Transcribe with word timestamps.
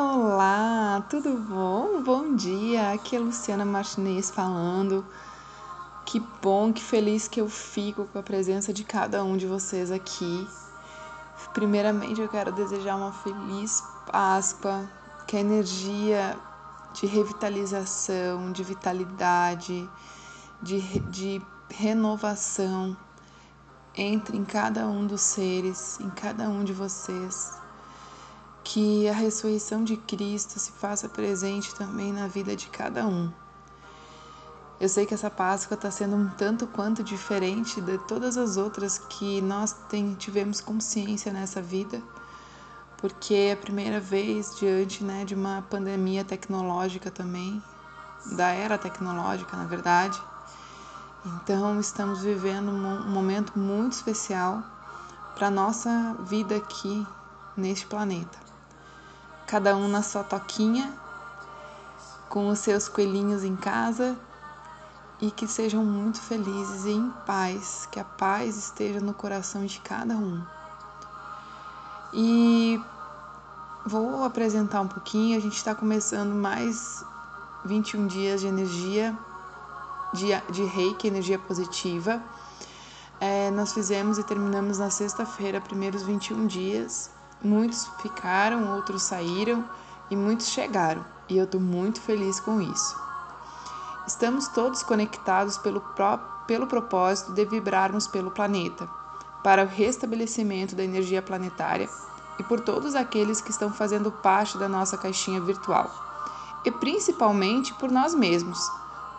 Olá, 0.00 1.04
tudo 1.10 1.36
bom? 1.36 2.00
Bom 2.04 2.36
dia, 2.36 2.92
aqui 2.92 3.16
é 3.16 3.18
Luciana 3.18 3.64
Martinez 3.64 4.30
falando. 4.30 5.04
Que 6.06 6.20
bom, 6.40 6.72
que 6.72 6.80
feliz 6.80 7.26
que 7.26 7.40
eu 7.40 7.48
fico 7.48 8.04
com 8.04 8.16
a 8.16 8.22
presença 8.22 8.72
de 8.72 8.84
cada 8.84 9.24
um 9.24 9.36
de 9.36 9.44
vocês 9.44 9.90
aqui. 9.90 10.46
Primeiramente, 11.52 12.20
eu 12.20 12.28
quero 12.28 12.52
desejar 12.52 12.94
uma 12.94 13.10
feliz 13.10 13.82
Páscoa, 14.06 14.88
que 15.26 15.36
a 15.36 15.40
energia 15.40 16.38
de 16.94 17.04
revitalização, 17.04 18.52
de 18.52 18.62
vitalidade, 18.62 19.90
de, 20.62 20.80
de 21.10 21.42
renovação 21.68 22.96
entre 23.96 24.36
em 24.36 24.44
cada 24.44 24.86
um 24.86 25.08
dos 25.08 25.22
seres, 25.22 25.98
em 25.98 26.10
cada 26.10 26.48
um 26.48 26.62
de 26.62 26.72
vocês 26.72 27.57
que 28.70 29.08
a 29.08 29.14
ressurreição 29.14 29.82
de 29.82 29.96
Cristo 29.96 30.58
se 30.58 30.72
faça 30.72 31.08
presente 31.08 31.74
também 31.74 32.12
na 32.12 32.28
vida 32.28 32.54
de 32.54 32.66
cada 32.66 33.06
um. 33.06 33.32
Eu 34.78 34.90
sei 34.90 35.06
que 35.06 35.14
essa 35.14 35.30
Páscoa 35.30 35.74
está 35.74 35.90
sendo 35.90 36.14
um 36.14 36.28
tanto 36.28 36.66
quanto 36.66 37.02
diferente 37.02 37.80
de 37.80 37.96
todas 38.06 38.36
as 38.36 38.58
outras 38.58 38.98
que 38.98 39.40
nós 39.40 39.72
tem, 39.88 40.14
tivemos 40.16 40.60
consciência 40.60 41.32
nessa 41.32 41.62
vida, 41.62 42.02
porque 42.98 43.32
é 43.32 43.52
a 43.52 43.56
primeira 43.56 44.00
vez 44.00 44.54
diante 44.58 45.02
né, 45.02 45.24
de 45.24 45.34
uma 45.34 45.62
pandemia 45.70 46.22
tecnológica 46.22 47.10
também, 47.10 47.62
da 48.32 48.48
era 48.48 48.76
tecnológica, 48.76 49.56
na 49.56 49.64
verdade. 49.64 50.20
Então, 51.24 51.80
estamos 51.80 52.20
vivendo 52.20 52.70
um 52.70 53.08
momento 53.08 53.58
muito 53.58 53.94
especial 53.94 54.62
para 55.34 55.46
a 55.46 55.50
nossa 55.50 56.14
vida 56.28 56.56
aqui 56.56 57.06
neste 57.56 57.86
planeta 57.86 58.47
cada 59.48 59.74
um 59.74 59.88
na 59.88 60.02
sua 60.02 60.22
toquinha, 60.22 60.92
com 62.28 62.48
os 62.48 62.58
seus 62.58 62.86
coelhinhos 62.86 63.42
em 63.42 63.56
casa 63.56 64.16
e 65.20 65.30
que 65.30 65.48
sejam 65.48 65.84
muito 65.84 66.20
felizes 66.20 66.84
e 66.84 66.90
em 66.90 67.10
paz, 67.26 67.88
que 67.90 67.98
a 67.98 68.04
paz 68.04 68.56
esteja 68.56 69.00
no 69.00 69.14
coração 69.14 69.64
de 69.64 69.80
cada 69.80 70.14
um. 70.14 70.40
E 72.12 72.80
vou 73.84 74.22
apresentar 74.22 74.82
um 74.82 74.88
pouquinho, 74.88 75.36
a 75.36 75.40
gente 75.40 75.56
está 75.56 75.74
começando 75.74 76.32
mais 76.34 77.02
21 77.64 78.06
dias 78.06 78.42
de 78.42 78.46
energia 78.46 79.16
de, 80.12 80.28
de 80.52 80.64
reiki, 80.64 81.08
energia 81.08 81.38
positiva. 81.38 82.22
É, 83.20 83.50
nós 83.50 83.72
fizemos 83.72 84.18
e 84.18 84.22
terminamos 84.22 84.78
na 84.78 84.90
sexta-feira, 84.90 85.60
primeiros 85.60 86.02
21 86.02 86.46
dias. 86.46 87.10
Muitos 87.42 87.86
ficaram, 88.02 88.74
outros 88.74 89.02
saíram 89.02 89.64
e 90.10 90.16
muitos 90.16 90.48
chegaram, 90.48 91.04
e 91.28 91.38
eu 91.38 91.44
estou 91.44 91.60
muito 91.60 92.00
feliz 92.00 92.40
com 92.40 92.60
isso. 92.60 92.96
Estamos 94.06 94.48
todos 94.48 94.82
conectados 94.82 95.56
pelo, 95.58 95.80
pró 95.80 96.18
pelo 96.46 96.66
propósito 96.66 97.32
de 97.32 97.44
vibrarmos 97.44 98.08
pelo 98.08 98.30
planeta, 98.30 98.88
para 99.44 99.62
o 99.62 99.68
restabelecimento 99.68 100.74
da 100.74 100.82
energia 100.82 101.22
planetária 101.22 101.88
e 102.38 102.42
por 102.42 102.60
todos 102.60 102.94
aqueles 102.94 103.40
que 103.40 103.50
estão 103.50 103.72
fazendo 103.72 104.10
parte 104.10 104.58
da 104.58 104.68
nossa 104.68 104.96
caixinha 104.96 105.40
virtual, 105.40 105.90
e 106.64 106.70
principalmente 106.70 107.72
por 107.74 107.90
nós 107.90 108.14
mesmos, 108.14 108.58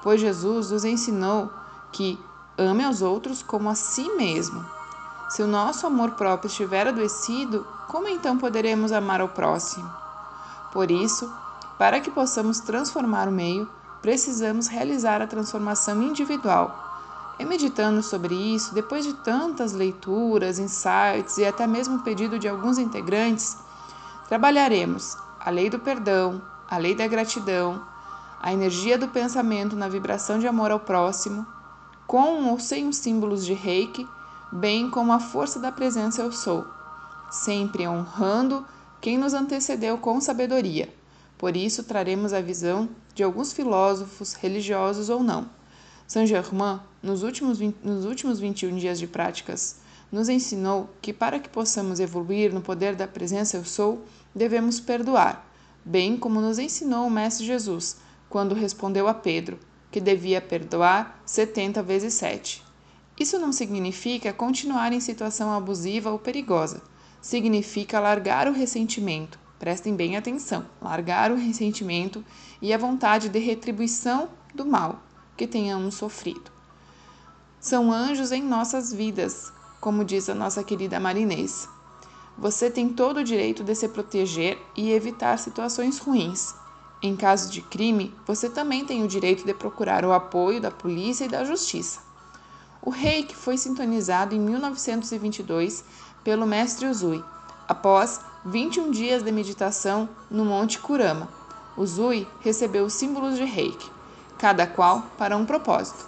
pois 0.02 0.20
Jesus 0.20 0.72
nos 0.72 0.84
ensinou 0.84 1.50
que 1.92 2.20
ame 2.58 2.84
aos 2.84 3.02
outros 3.02 3.42
como 3.42 3.70
a 3.70 3.76
si 3.76 4.10
mesmo. 4.16 4.66
Se 5.30 5.44
o 5.44 5.48
nosso 5.48 5.86
amor 5.86 6.12
próprio 6.12 6.48
estiver 6.48 6.88
adoecido, 6.88 7.66
como 7.88 8.08
então 8.08 8.38
poderemos 8.38 8.92
amar 8.92 9.22
ao 9.22 9.30
próximo? 9.30 9.88
Por 10.74 10.90
isso, 10.90 11.32
para 11.78 12.00
que 12.00 12.10
possamos 12.10 12.60
transformar 12.60 13.28
o 13.28 13.32
meio, 13.32 13.70
precisamos 14.02 14.68
realizar 14.68 15.22
a 15.22 15.28
transformação 15.28 16.02
individual. 16.02 16.88
E 17.38 17.46
meditando 17.46 18.02
sobre 18.02 18.34
isso, 18.34 18.74
depois 18.74 19.06
de 19.06 19.14
tantas 19.14 19.72
leituras, 19.72 20.60
insights 20.60 21.38
e 21.38 21.46
até 21.46 21.66
mesmo 21.68 22.00
pedido 22.00 22.40
de 22.40 22.48
alguns 22.48 22.78
integrantes, 22.78 23.56
trabalharemos 24.28 25.16
a 25.40 25.50
lei 25.52 25.70
do 25.70 25.80
perdão, 25.80 26.42
a 26.70 26.78
lei 26.78 26.96
da 26.96 27.08
gratidão, 27.08 27.82
a 28.42 28.52
energia 28.52 28.98
do 28.98 29.08
pensamento 29.08 29.76
na 29.76 29.88
vibração 29.88 30.40
de 30.40 30.48
amor 30.48 30.72
ao 30.72 30.80
próximo, 30.80 31.46
com 32.08 32.50
ou 32.50 32.60
sem 32.60 32.88
os 32.88 32.98
símbolos 32.98 33.46
de 33.46 33.54
reiki, 33.54 34.08
bem 34.52 34.90
como 34.90 35.12
a 35.12 35.20
força 35.20 35.60
da 35.60 35.72
presença 35.72 36.22
eu 36.22 36.32
sou 36.32 36.66
sempre 37.30 37.88
honrando 37.88 38.66
quem 39.00 39.18
nos 39.18 39.34
antecedeu 39.34 39.98
com 39.98 40.20
sabedoria. 40.20 40.90
Por 41.38 41.56
isso, 41.56 41.84
traremos 41.84 42.34
a 42.34 42.42
visão 42.42 42.90
de 43.14 43.24
alguns 43.24 43.54
filósofos, 43.54 44.34
religiosos 44.34 45.10
ou 45.10 45.24
não. 45.24 45.50
Saint-Germain, 46.08 46.80
nos 47.02 47.24
últimos, 47.24 47.60
20, 47.60 47.78
nos 47.84 48.04
últimos 48.04 48.40
21 48.40 48.76
dias 48.76 49.00
de 49.00 49.08
práticas, 49.08 49.78
nos 50.12 50.28
ensinou 50.28 50.90
que 51.02 51.14
para 51.14 51.40
que 51.40 51.48
possamos 51.48 52.00
evoluir 52.00 52.52
no 52.52 52.62
poder 52.62 52.96
da 52.96 53.08
presença 53.08 53.58
Eu 53.58 53.64
Sou, 53.64 54.04
devemos 54.34 54.80
perdoar, 54.80 55.48
bem 55.86 56.18
como 56.18 56.42
nos 56.42 56.58
ensinou 56.58 57.06
o 57.06 57.12
Mestre 57.12 57.46
Jesus, 57.46 57.98
quando 58.28 58.56
respondeu 58.56 59.08
a 59.08 59.14
Pedro, 59.14 59.60
que 59.92 60.02
devia 60.02 60.42
perdoar 60.42 61.22
70 61.26 61.82
vezes 61.84 62.16
7. 62.16 62.69
Isso 63.20 63.38
não 63.38 63.52
significa 63.52 64.32
continuar 64.32 64.94
em 64.94 65.00
situação 65.00 65.52
abusiva 65.52 66.10
ou 66.10 66.18
perigosa 66.18 66.82
significa 67.22 68.00
largar 68.00 68.48
o 68.48 68.54
ressentimento. 68.54 69.40
Prestem 69.58 69.96
bem 69.96 70.16
atenção: 70.16 70.66
largar 70.82 71.32
o 71.32 71.36
ressentimento 71.36 72.24
e 72.62 72.74
a 72.74 72.78
vontade 72.78 73.30
de 73.30 73.40
retribuição 73.40 74.30
do 74.54 74.66
mal 74.66 75.02
que 75.36 75.48
tenhamos 75.48 75.96
sofrido. 75.96 76.52
São 77.60 77.92
anjos 77.92 78.32
em 78.32 78.42
nossas 78.42 78.94
vidas, 78.94 79.52
como 79.82 80.06
diz 80.06 80.30
a 80.30 80.36
nossa 80.36 80.64
querida 80.64 81.00
Marinês. 81.00 81.68
Você 82.38 82.70
tem 82.70 82.88
todo 82.88 83.18
o 83.18 83.24
direito 83.24 83.66
de 83.66 83.76
se 83.76 83.90
proteger 83.90 84.58
e 84.78 84.92
evitar 84.92 85.38
situações 85.38 86.00
ruins. 86.00 86.56
Em 87.02 87.16
caso 87.16 87.52
de 87.52 87.62
crime, 87.62 88.14
você 88.26 88.50
também 88.50 88.86
tem 88.86 89.04
o 89.04 89.08
direito 89.08 89.46
de 89.46 89.54
procurar 89.54 90.06
o 90.06 90.14
apoio 90.14 90.62
da 90.62 90.72
polícia 90.72 91.26
e 91.26 91.30
da 91.30 91.44
justiça. 91.44 92.09
O 92.82 92.90
reiki 92.90 93.36
foi 93.36 93.58
sintonizado 93.58 94.34
em 94.34 94.40
1922 94.40 95.84
pelo 96.24 96.48
mestre 96.48 96.88
Uzui, 96.88 97.24
após 97.68 98.22
21 98.46 98.90
dias 98.90 99.22
de 99.22 99.32
meditação 99.34 100.08
no 100.32 100.46
Monte 100.46 100.80
Kurama. 100.80 101.28
Uzui 101.76 102.26
recebeu 102.40 102.86
os 102.86 102.94
símbolos 102.94 103.36
de 103.36 103.44
reiki, 103.44 103.92
cada 104.38 104.66
qual 104.66 105.04
para 105.18 105.36
um 105.36 105.46
propósito. 105.46 106.08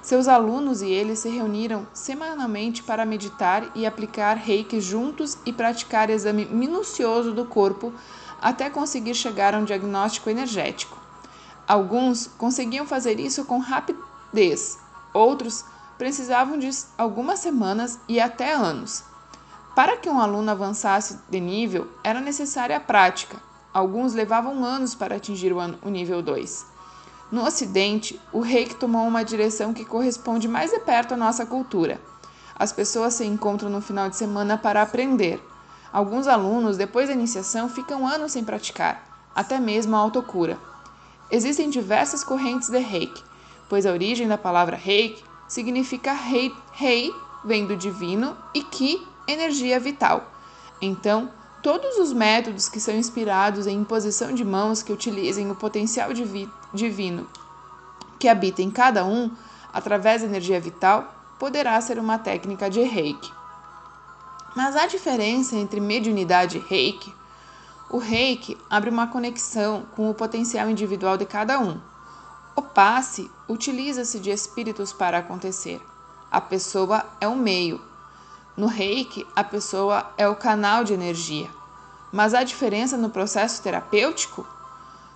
Seus 0.00 0.28
alunos 0.28 0.80
e 0.80 0.90
ele 0.90 1.16
se 1.16 1.28
reuniram 1.28 1.86
semanalmente 1.92 2.84
para 2.84 3.04
meditar 3.04 3.70
e 3.74 3.84
aplicar 3.84 4.36
reiki 4.36 4.80
juntos 4.80 5.36
e 5.44 5.52
praticar 5.52 6.08
exame 6.08 6.44
minucioso 6.44 7.32
do 7.32 7.44
corpo 7.44 7.92
até 8.40 8.70
conseguir 8.70 9.14
chegar 9.14 9.54
a 9.54 9.58
um 9.58 9.64
diagnóstico 9.64 10.30
energético. 10.30 10.98
Alguns 11.66 12.28
conseguiam 12.38 12.86
fazer 12.86 13.18
isso 13.18 13.44
com 13.44 13.58
rapidez, 13.58 14.78
outros 15.12 15.64
precisavam 16.02 16.58
de 16.58 16.68
algumas 16.98 17.38
semanas 17.38 18.00
e 18.08 18.18
até 18.18 18.52
anos. 18.52 19.04
Para 19.72 19.96
que 19.96 20.10
um 20.10 20.18
aluno 20.18 20.50
avançasse 20.50 21.20
de 21.30 21.38
nível, 21.38 21.86
era 22.02 22.20
necessária 22.20 22.76
a 22.76 22.80
prática. 22.80 23.36
Alguns 23.72 24.12
levavam 24.12 24.64
anos 24.64 24.96
para 24.96 25.14
atingir 25.14 25.52
o 25.52 25.88
nível 25.88 26.20
2. 26.20 26.66
No 27.30 27.46
Ocidente, 27.46 28.20
o 28.32 28.40
reiki 28.40 28.74
tomou 28.74 29.06
uma 29.06 29.24
direção 29.24 29.72
que 29.72 29.84
corresponde 29.84 30.48
mais 30.48 30.72
de 30.72 30.80
perto 30.80 31.14
à 31.14 31.16
nossa 31.16 31.46
cultura. 31.46 32.00
As 32.58 32.72
pessoas 32.72 33.14
se 33.14 33.24
encontram 33.24 33.70
no 33.70 33.80
final 33.80 34.10
de 34.10 34.16
semana 34.16 34.58
para 34.58 34.82
aprender. 34.82 35.40
Alguns 35.92 36.26
alunos, 36.26 36.76
depois 36.76 37.06
da 37.06 37.14
iniciação, 37.14 37.68
ficam 37.68 38.04
anos 38.04 38.32
sem 38.32 38.42
praticar, 38.42 39.30
até 39.36 39.60
mesmo 39.60 39.94
a 39.94 40.00
autocura. 40.00 40.58
Existem 41.30 41.70
diversas 41.70 42.24
correntes 42.24 42.70
de 42.70 42.80
reiki, 42.80 43.22
pois 43.68 43.86
a 43.86 43.92
origem 43.92 44.26
da 44.26 44.36
palavra 44.36 44.76
reiki 44.76 45.30
significa 45.52 46.14
rei, 46.14 46.50
rei 46.72 47.14
vem 47.44 47.66
do 47.66 47.76
divino 47.76 48.34
e 48.54 48.62
ki, 48.62 49.06
energia 49.28 49.78
vital. 49.78 50.32
Então, 50.80 51.30
todos 51.62 51.98
os 51.98 52.10
métodos 52.10 52.70
que 52.70 52.80
são 52.80 52.94
inspirados 52.94 53.66
em 53.66 53.76
imposição 53.76 54.32
de 54.32 54.46
mãos 54.46 54.82
que 54.82 54.90
utilizem 54.90 55.50
o 55.50 55.54
potencial 55.54 56.08
divino 56.72 57.28
que 58.18 58.28
habita 58.28 58.62
em 58.62 58.70
cada 58.70 59.04
um 59.04 59.30
através 59.74 60.22
da 60.22 60.28
energia 60.28 60.58
vital 60.58 61.12
poderá 61.38 61.78
ser 61.82 61.98
uma 61.98 62.18
técnica 62.18 62.70
de 62.70 62.80
reiki. 62.80 63.30
Mas 64.56 64.74
há 64.74 64.86
diferença 64.86 65.54
entre 65.54 65.80
mediunidade 65.80 66.56
e 66.56 66.60
reiki. 66.60 67.14
O 67.90 67.98
reiki 67.98 68.56
abre 68.70 68.88
uma 68.88 69.06
conexão 69.06 69.84
com 69.94 70.08
o 70.08 70.14
potencial 70.14 70.70
individual 70.70 71.18
de 71.18 71.26
cada 71.26 71.58
um. 71.58 71.78
O 72.54 72.60
passe 72.60 73.30
utiliza-se 73.48 74.20
de 74.20 74.30
espíritos 74.30 74.92
para 74.92 75.18
acontecer. 75.18 75.80
A 76.30 76.38
pessoa 76.38 77.06
é 77.18 77.26
o 77.26 77.34
meio. 77.34 77.80
No 78.54 78.66
reiki, 78.66 79.26
a 79.34 79.42
pessoa 79.42 80.12
é 80.18 80.28
o 80.28 80.36
canal 80.36 80.84
de 80.84 80.92
energia. 80.92 81.48
Mas 82.12 82.34
há 82.34 82.42
diferença 82.42 82.98
no 82.98 83.08
processo 83.08 83.62
terapêutico? 83.62 84.46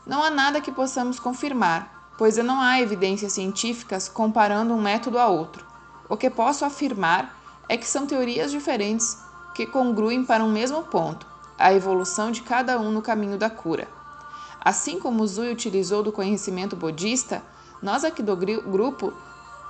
Não 0.07 0.23
há 0.23 0.31
nada 0.31 0.63
que 0.63 0.73
possamos 0.73 1.21
confirmar, 1.21 2.15
pois 2.17 2.39
não 2.39 2.59
há 2.59 2.81
evidências 2.81 3.35
científicas 3.35 4.09
comparando 4.09 4.73
um 4.73 4.81
método 4.81 5.19
a 5.19 5.27
outro. 5.27 5.67
O 6.09 6.17
que 6.17 6.31
posso 6.31 6.65
afirmar 6.65 7.37
é 7.69 7.77
que 7.77 7.87
são 7.87 8.07
teorias 8.07 8.51
diferentes 8.51 9.19
que 9.55 9.67
congruem 9.67 10.25
para 10.25 10.43
um 10.43 10.51
mesmo 10.51 10.83
ponto, 10.85 11.27
a 11.59 11.75
evolução 11.75 12.31
de 12.31 12.41
cada 12.41 12.79
um 12.79 12.91
no 12.91 13.03
caminho 13.03 13.37
da 13.37 13.51
cura. 13.51 13.96
Assim 14.61 14.99
como 14.99 15.27
Zui 15.27 15.53
utilizou 15.53 16.03
do 16.03 16.13
conhecimento 16.13 16.75
budista, 16.75 17.43
nós 17.83 18.05
aqui 18.05 18.23
do 18.23 18.37
grupo, 18.37 19.13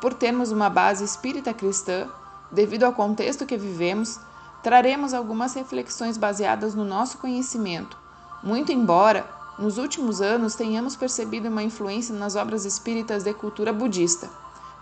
por 0.00 0.15
termos 0.15 0.50
uma 0.53 0.71
base 0.71 1.05
espírita 1.05 1.53
cristã, 1.53 2.09
devido 2.50 2.85
ao 2.85 2.93
contexto 2.93 3.47
que 3.47 3.56
vivemos, 3.56 4.19
traremos 4.62 5.15
algumas 5.15 5.55
reflexões 5.55 6.17
baseadas 6.17 6.75
no 6.75 6.85
nosso 6.85 7.19
conhecimento, 7.19 7.97
muito 8.43 8.73
embora 8.73 9.27
nos 9.59 9.79
últimos 9.79 10.21
anos 10.21 10.55
tenhamos 10.55 10.94
percebido 10.94 11.49
uma 11.49 11.62
influência 11.62 12.15
nas 12.15 12.37
obras 12.37 12.65
espíritas 12.65 13.25
de 13.25 13.32
cultura 13.32 13.73
budista, 13.73 14.29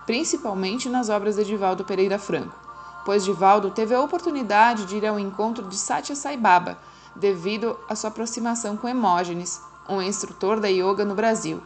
principalmente 0.05 0.89
nas 0.89 1.09
obras 1.09 1.37
de 1.37 1.45
Divaldo 1.45 1.85
Pereira 1.85 2.19
Franco, 2.19 2.55
pois 3.05 3.25
Divaldo 3.25 3.71
teve 3.71 3.95
a 3.95 4.01
oportunidade 4.01 4.85
de 4.87 4.97
ir 4.97 5.07
ao 5.07 5.19
encontro 5.19 5.67
de 5.69 5.77
Satya 5.77 6.17
Sai 6.17 6.37
Baba 6.37 6.79
devido 7.15 7.79
à 7.89 7.95
sua 7.95 8.09
aproximação 8.09 8.77
com 8.77 8.89
Hemógenes, 8.89 9.61
um 9.89 10.01
instrutor 10.01 10.61
da 10.61 10.69
yoga 10.69 11.05
no 11.05 11.15
Brasil. 11.15 11.63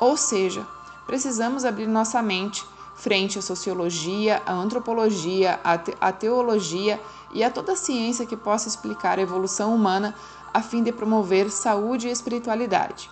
Ou 0.00 0.16
seja, 0.16 0.66
precisamos 1.06 1.64
abrir 1.64 1.86
nossa 1.86 2.22
mente 2.22 2.64
frente 2.94 3.38
à 3.38 3.42
sociologia, 3.42 4.42
à 4.44 4.52
antropologia, 4.52 5.60
à, 5.62 5.78
te 5.78 5.96
à 6.00 6.10
teologia 6.10 7.00
e 7.32 7.44
a 7.44 7.50
toda 7.50 7.72
a 7.72 7.76
ciência 7.76 8.26
que 8.26 8.36
possa 8.36 8.68
explicar 8.68 9.18
a 9.18 9.22
evolução 9.22 9.74
humana 9.74 10.14
a 10.52 10.60
fim 10.60 10.82
de 10.82 10.90
promover 10.90 11.50
saúde 11.50 12.08
e 12.08 12.10
espiritualidade. 12.10 13.10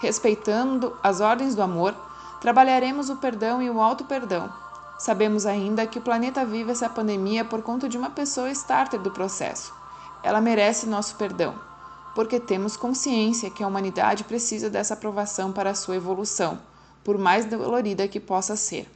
Respeitando 0.00 0.96
as 1.02 1.20
ordens 1.20 1.54
do 1.54 1.62
amor, 1.62 1.94
trabalharemos 2.40 3.08
o 3.08 3.16
perdão 3.16 3.62
e 3.62 3.70
o 3.70 3.80
auto-perdão. 3.80 4.52
Sabemos 4.98 5.46
ainda 5.46 5.86
que 5.86 5.98
o 5.98 6.02
planeta 6.02 6.44
vive 6.44 6.72
essa 6.72 6.88
pandemia 6.88 7.44
por 7.44 7.62
conta 7.62 7.88
de 7.88 7.96
uma 7.96 8.10
pessoa 8.10 8.50
starter 8.50 9.00
do 9.00 9.10
processo. 9.10 9.72
Ela 10.22 10.40
merece 10.40 10.86
nosso 10.86 11.14
perdão, 11.16 11.54
porque 12.14 12.38
temos 12.38 12.76
consciência 12.76 13.50
que 13.50 13.62
a 13.62 13.66
humanidade 13.66 14.24
precisa 14.24 14.70
dessa 14.70 14.94
aprovação 14.94 15.52
para 15.52 15.74
sua 15.74 15.96
evolução, 15.96 16.60
por 17.02 17.18
mais 17.18 17.44
dolorida 17.44 18.08
que 18.08 18.20
possa 18.20 18.56
ser. 18.56 18.88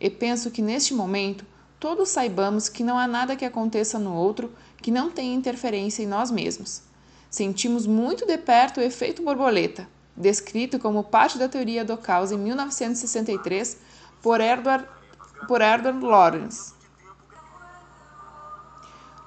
E 0.00 0.08
penso 0.08 0.50
que 0.50 0.62
neste 0.62 0.94
momento 0.94 1.44
todos 1.78 2.08
saibamos 2.08 2.68
que 2.68 2.84
não 2.84 2.98
há 2.98 3.06
nada 3.06 3.36
que 3.36 3.44
aconteça 3.44 3.98
no 3.98 4.14
outro 4.14 4.52
que 4.80 4.90
não 4.90 5.10
tenha 5.10 5.34
interferência 5.34 6.02
em 6.02 6.06
nós 6.06 6.30
mesmos. 6.30 6.82
Sentimos 7.28 7.86
muito 7.86 8.26
de 8.26 8.38
perto 8.38 8.78
o 8.78 8.82
efeito 8.82 9.22
borboleta, 9.22 9.88
descrito 10.16 10.78
como 10.78 11.02
parte 11.02 11.38
da 11.38 11.48
teoria 11.48 11.84
do 11.84 11.96
caos 11.96 12.30
em 12.30 12.38
1963 12.38 13.78
por 14.20 14.40
Edward, 14.40 14.86
por 15.48 15.60
Edward 15.60 16.04
Lawrence. 16.04 16.74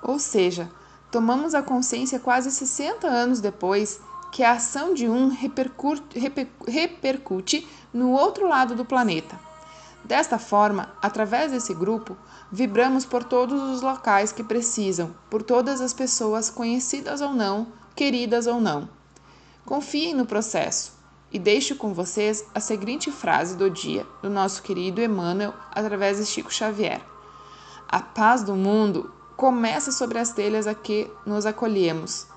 Ou 0.01 0.19
seja, 0.19 0.69
tomamos 1.15 1.55
a 1.55 1.63
consciência 1.63 2.19
quase 2.19 2.51
60 2.51 3.07
anos 3.07 3.39
depois 3.39 4.01
que 4.33 4.43
a 4.43 4.51
ação 4.51 4.93
de 4.93 5.07
um 5.07 5.29
repercute, 5.29 6.19
repercute 6.67 7.65
no 7.93 8.11
outro 8.11 8.49
lado 8.49 8.75
do 8.75 8.83
planeta. 8.83 9.39
Desta 10.03 10.37
forma, 10.37 10.91
através 11.01 11.53
desse 11.53 11.73
grupo, 11.73 12.17
vibramos 12.51 13.05
por 13.05 13.23
todos 13.23 13.61
os 13.61 13.81
locais 13.81 14.33
que 14.33 14.43
precisam, 14.43 15.15
por 15.29 15.41
todas 15.41 15.79
as 15.79 15.93
pessoas, 15.93 16.49
conhecidas 16.49 17.21
ou 17.21 17.33
não, 17.33 17.67
queridas 17.95 18.45
ou 18.45 18.59
não. 18.59 18.89
Confiem 19.63 20.13
no 20.13 20.25
processo 20.25 20.91
e 21.31 21.39
deixo 21.39 21.77
com 21.77 21.93
vocês 21.93 22.43
a 22.53 22.59
seguinte 22.59 23.09
frase 23.09 23.55
do 23.55 23.69
dia 23.69 24.05
do 24.21 24.29
nosso 24.29 24.61
querido 24.61 25.01
Emmanuel 25.01 25.53
através 25.71 26.17
de 26.17 26.25
Chico 26.25 26.53
Xavier: 26.53 27.01
A 27.87 28.01
paz 28.01 28.43
do 28.43 28.53
mundo 28.53 29.15
começa 29.35 29.91
sobre 29.91 30.17
as 30.17 30.31
telhas 30.31 30.67
a 30.67 30.73
que 30.73 31.11
nos 31.25 31.45
acolhemos. 31.45 32.27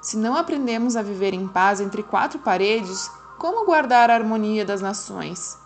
Se 0.00 0.16
não 0.16 0.36
aprendemos 0.36 0.96
a 0.96 1.02
viver 1.02 1.34
em 1.34 1.46
paz 1.46 1.80
entre 1.80 2.02
quatro 2.02 2.38
paredes, 2.38 3.10
como 3.38 3.64
guardar 3.64 4.10
a 4.10 4.14
harmonia 4.14 4.64
das 4.64 4.80
nações? 4.80 5.56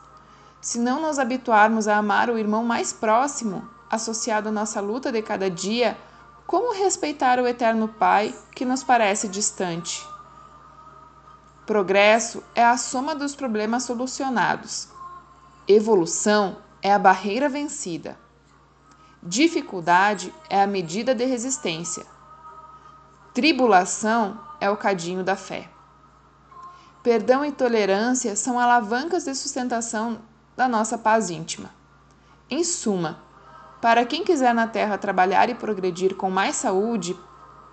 Se 0.60 0.78
não 0.78 1.00
nos 1.00 1.18
habituarmos 1.18 1.88
a 1.88 1.96
amar 1.96 2.30
o 2.30 2.38
irmão 2.38 2.64
mais 2.64 2.92
próximo, 2.92 3.68
associado 3.90 4.48
à 4.48 4.52
nossa 4.52 4.80
luta 4.80 5.10
de 5.10 5.20
cada 5.22 5.50
dia, 5.50 5.98
como 6.46 6.74
respeitar 6.74 7.38
o 7.38 7.46
Eterno 7.46 7.88
Pai 7.88 8.34
que 8.54 8.64
nos 8.64 8.82
parece 8.82 9.28
distante? 9.28 10.06
Progresso 11.66 12.42
é 12.54 12.64
a 12.64 12.76
soma 12.76 13.14
dos 13.14 13.34
problemas 13.34 13.84
solucionados. 13.84 14.88
Evolução 15.66 16.58
é 16.82 16.92
a 16.92 16.98
barreira 16.98 17.48
vencida. 17.48 18.18
Dificuldade 19.24 20.34
é 20.50 20.60
a 20.60 20.66
medida 20.66 21.14
de 21.14 21.24
resistência. 21.24 22.04
Tribulação 23.32 24.40
é 24.60 24.68
o 24.68 24.76
cadinho 24.76 25.22
da 25.22 25.36
fé. 25.36 25.70
Perdão 27.04 27.44
e 27.44 27.52
tolerância 27.52 28.34
são 28.34 28.58
alavancas 28.58 29.24
de 29.24 29.34
sustentação 29.36 30.18
da 30.56 30.66
nossa 30.66 30.98
paz 30.98 31.30
íntima. 31.30 31.70
Em 32.50 32.64
suma, 32.64 33.22
para 33.80 34.04
quem 34.04 34.24
quiser 34.24 34.52
na 34.52 34.66
Terra 34.66 34.98
trabalhar 34.98 35.48
e 35.48 35.54
progredir 35.54 36.16
com 36.16 36.28
mais 36.28 36.56
saúde 36.56 37.16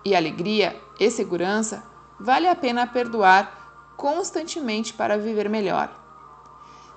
e 0.04 0.14
alegria 0.14 0.80
e 1.00 1.10
segurança, 1.10 1.82
vale 2.20 2.46
a 2.46 2.54
pena 2.54 2.86
perdoar 2.86 3.92
constantemente 3.96 4.92
para 4.92 5.18
viver 5.18 5.48
melhor. 5.48 5.90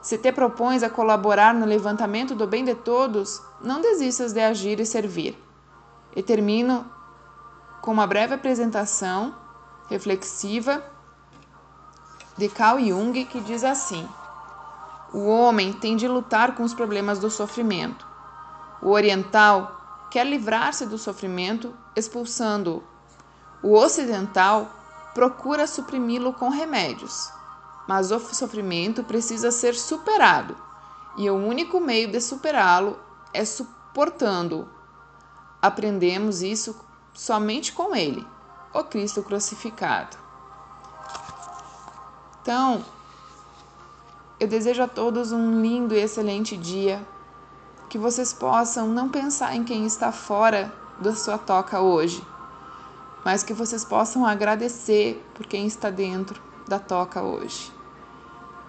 Se 0.04 0.20
te 0.20 0.32
propões 0.32 0.84
a 0.84 0.90
colaborar 0.90 1.56
no 1.56 1.66
levantamento 1.66 2.36
do 2.36 2.46
bem 2.46 2.64
de 2.64 2.76
todos, 2.76 3.42
não 3.60 3.82
desistas 3.82 4.34
de 4.34 4.42
agir 4.42 4.80
e 4.80 4.86
servir. 4.86 5.36
E 6.16 6.22
termino 6.22 6.86
com 7.82 7.92
uma 7.92 8.06
breve 8.06 8.36
apresentação 8.36 9.36
reflexiva 9.90 10.84
de 12.38 12.48
Carl 12.50 12.80
Jung 12.80 13.26
que 13.26 13.40
diz 13.42 13.64
assim: 13.64 14.08
O 15.12 15.26
homem 15.28 15.74
tem 15.74 15.96
de 15.96 16.08
lutar 16.08 16.54
com 16.54 16.62
os 16.62 16.76
problemas 16.76 17.18
do 17.18 17.32
sofrimento 17.32 18.14
o 18.84 18.90
oriental 18.90 20.08
quer 20.12 20.28
livrar-se 20.28 20.86
do 20.86 20.98
sofrimento 20.98 21.74
expulsando-o. 21.96 22.84
O 23.66 23.78
ocidental 23.78 24.70
procura 25.14 25.66
suprimi-lo 25.66 26.34
com 26.34 26.50
remédios. 26.50 27.32
Mas 27.88 28.12
o 28.12 28.20
sofrimento 28.20 29.04
precisa 29.04 29.52
ser 29.52 29.76
superado, 29.76 30.56
e 31.18 31.30
o 31.30 31.36
único 31.36 31.80
meio 31.80 32.12
de 32.12 32.22
superá-lo 32.22 32.98
é 33.34 33.44
suportando-o. 33.44 34.68
Aprendemos 35.62 36.42
isso 36.42 36.76
somente 37.14 37.74
com 37.74 37.96
ele, 37.96 38.26
o 38.74 38.84
Cristo 38.84 39.22
crucificado. 39.22 40.18
Então, 42.42 42.84
eu 44.40 44.48
desejo 44.48 44.84
a 44.84 44.88
todos 44.88 45.32
um 45.32 45.62
lindo 45.62 45.96
e 45.96 46.02
excelente 46.02 46.58
dia 46.58 47.06
que 47.90 47.98
vocês 47.98 48.34
possam 48.34 48.88
não 48.88 49.08
pensar 49.08 49.56
em 49.56 49.64
quem 49.64 49.86
está 49.86 50.12
fora 50.12 50.74
da 51.00 51.16
sua 51.16 51.38
toca 51.38 51.80
hoje, 51.80 52.26
mas 53.24 53.44
que 53.44 53.54
vocês 53.54 53.86
possam 53.86 54.26
agradecer 54.26 55.24
por 55.34 55.46
quem 55.46 55.66
está 55.66 55.90
dentro 55.90 56.42
da 56.68 56.80
toca 56.80 57.22
hoje. 57.22 57.73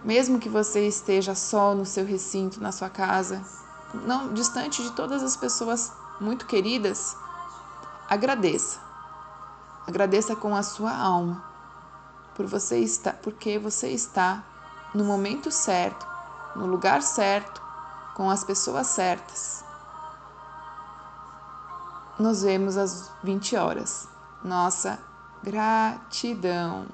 Mesmo 0.04 0.38
que 0.38 0.50
você 0.50 0.86
esteja 0.86 1.34
só 1.34 1.74
no 1.74 1.86
seu 1.86 2.04
recinto, 2.04 2.60
na 2.60 2.70
sua 2.70 2.90
casa, 2.90 3.42
não 4.06 4.34
distante 4.34 4.82
de 4.82 4.92
todas 4.92 5.22
as 5.22 5.34
pessoas 5.34 5.90
muito 6.20 6.44
queridas, 6.46 7.16
agradeça. 8.08 8.78
Agradeça 9.86 10.36
com 10.36 10.54
a 10.54 10.62
sua 10.62 10.94
alma 10.94 11.42
por 12.34 12.46
você 12.46 12.78
estar, 12.80 13.14
porque 13.14 13.58
você 13.58 13.88
está 13.88 14.44
no 14.94 15.04
momento 15.04 15.50
certo, 15.50 16.06
no 16.54 16.66
lugar 16.66 17.00
certo, 17.00 17.62
com 18.14 18.28
as 18.28 18.44
pessoas 18.44 18.88
certas. 18.88 19.64
Nos 22.18 22.42
vemos 22.42 22.76
às 22.76 23.10
20 23.22 23.56
horas. 23.56 24.06
Nossa 24.42 24.98
gratidão. 25.42 26.86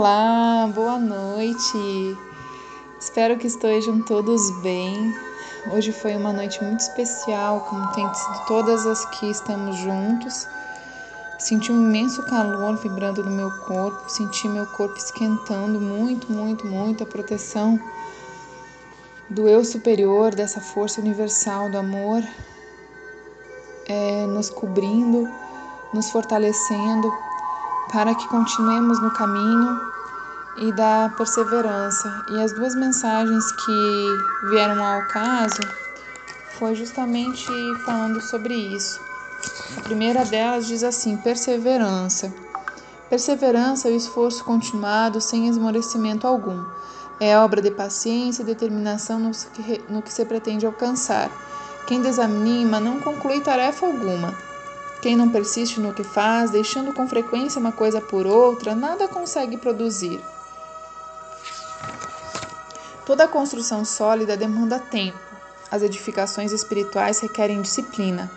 Olá, 0.00 0.66
boa 0.74 0.98
noite. 0.98 2.16
Espero 2.98 3.36
que 3.36 3.46
estejam 3.46 4.00
todos 4.00 4.50
bem. 4.62 5.14
Hoje 5.70 5.92
foi 5.92 6.16
uma 6.16 6.32
noite 6.32 6.64
muito 6.64 6.80
especial, 6.80 7.60
como 7.68 7.86
tem 7.92 8.14
sido 8.14 8.46
todas 8.46 8.86
as 8.86 9.04
que 9.04 9.30
estamos 9.30 9.76
juntos. 9.76 10.48
Senti 11.38 11.70
um 11.70 11.82
imenso 11.82 12.22
calor 12.22 12.78
vibrando 12.78 13.22
no 13.22 13.30
meu 13.30 13.50
corpo, 13.66 14.08
senti 14.08 14.48
meu 14.48 14.64
corpo 14.68 14.96
esquentando 14.96 15.78
muito, 15.78 16.32
muito, 16.32 16.66
muito 16.66 17.04
a 17.04 17.06
proteção 17.06 17.78
do 19.28 19.46
eu 19.46 19.62
superior, 19.62 20.34
dessa 20.34 20.62
força 20.62 20.98
universal 20.98 21.68
do 21.68 21.76
amor, 21.76 22.22
é, 23.86 24.26
nos 24.28 24.48
cobrindo, 24.48 25.28
nos 25.92 26.08
fortalecendo 26.08 27.12
para 27.92 28.14
que 28.14 28.26
continuemos 28.28 28.98
no 29.02 29.10
caminho 29.10 29.89
e 30.56 30.72
da 30.72 31.10
perseverança. 31.16 32.24
E 32.30 32.42
as 32.42 32.52
duas 32.52 32.74
mensagens 32.74 33.50
que 33.52 34.48
vieram 34.50 34.84
ao 34.84 35.06
caso 35.08 35.60
foi 36.58 36.74
justamente 36.74 37.46
falando 37.84 38.20
sobre 38.20 38.54
isso. 38.54 39.00
A 39.76 39.80
primeira 39.80 40.24
delas 40.24 40.66
diz 40.66 40.82
assim: 40.82 41.16
perseverança. 41.16 42.32
Perseverança 43.08 43.88
é 43.88 43.92
o 43.92 43.96
esforço 43.96 44.44
continuado 44.44 45.20
sem 45.20 45.48
esmorecimento 45.48 46.26
algum. 46.26 46.64
É 47.18 47.36
obra 47.38 47.60
de 47.60 47.70
paciência 47.70 48.42
e 48.42 48.46
determinação 48.46 49.18
no 49.18 49.30
que, 49.30 49.84
no 49.88 50.00
que 50.02 50.12
se 50.12 50.24
pretende 50.24 50.64
alcançar. 50.64 51.30
Quem 51.86 52.00
desanima 52.00 52.78
não 52.78 53.00
conclui 53.00 53.40
tarefa 53.40 53.86
alguma. 53.86 54.32
Quem 55.02 55.16
não 55.16 55.30
persiste 55.30 55.80
no 55.80 55.94
que 55.94 56.04
faz, 56.04 56.50
deixando 56.50 56.92
com 56.92 57.08
frequência 57.08 57.58
uma 57.58 57.72
coisa 57.72 58.00
por 58.00 58.26
outra, 58.26 58.74
nada 58.74 59.08
consegue 59.08 59.56
produzir. 59.56 60.20
Toda 63.10 63.26
construção 63.26 63.84
sólida 63.84 64.36
demanda 64.36 64.78
tempo. 64.78 65.18
As 65.68 65.82
edificações 65.82 66.52
espirituais 66.52 67.18
requerem 67.18 67.60
disciplina. 67.60 68.30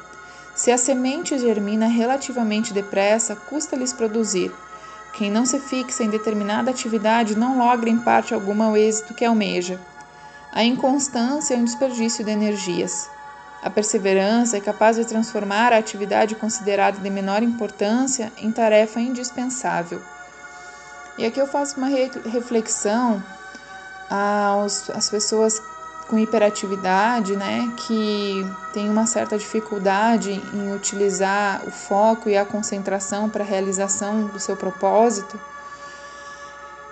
Se 0.55 0.71
a 0.71 0.79
semente 0.79 1.37
germina 1.37 1.85
relativamente 1.85 2.73
depressa, 2.73 3.35
custa-lhes 3.35 3.93
produzir. 3.93 4.51
Quem 5.13 5.29
não 5.29 5.45
se 5.45 5.59
fixa 5.59 6.03
em 6.03 6.09
determinada 6.09 6.71
atividade 6.71 7.37
não 7.37 7.59
logra 7.59 7.87
em 7.87 7.99
parte 7.99 8.33
alguma 8.33 8.67
o 8.71 8.75
êxito 8.75 9.13
que 9.13 9.23
almeja. 9.23 9.79
A 10.51 10.63
inconstância 10.63 11.53
é 11.53 11.57
um 11.57 11.65
desperdício 11.65 12.25
de 12.25 12.31
energias. 12.31 13.07
A 13.61 13.69
perseverança 13.69 14.57
é 14.57 14.59
capaz 14.59 14.95
de 14.95 15.05
transformar 15.05 15.71
a 15.71 15.77
atividade 15.77 16.33
considerada 16.33 16.97
de 16.97 17.09
menor 17.11 17.43
importância 17.43 18.33
em 18.39 18.51
tarefa 18.51 18.99
indispensável. 18.99 20.01
E 21.15 21.27
aqui 21.27 21.39
eu 21.39 21.45
faço 21.45 21.77
uma 21.77 21.89
reflexão 21.89 23.23
aos, 24.13 25.09
pessoas 25.09 25.61
com 26.07 26.19
hiperatividade, 26.19 27.35
né, 27.35 27.71
que 27.77 28.45
tem 28.71 28.89
uma 28.89 29.07
certa 29.07 29.37
dificuldade 29.37 30.31
em 30.53 30.75
utilizar 30.75 31.63
o 31.65 31.71
foco 31.71 32.29
e 32.29 32.37
a 32.37 32.45
concentração 32.45 33.29
para 33.29 33.43
a 33.43 33.47
realização 33.47 34.27
do 34.27 34.39
seu 34.39 34.55
propósito. 34.55 35.39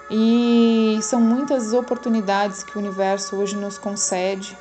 E 0.09 0.99
são 1.03 1.21
muitas 1.21 1.73
oportunidades 1.73 2.63
que 2.63 2.75
o 2.75 2.79
universo 2.79 3.35
hoje 3.35 3.55
nos 3.55 3.77
concede, 3.77 4.57